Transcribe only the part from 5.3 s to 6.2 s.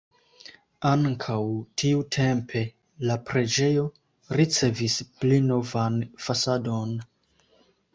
novan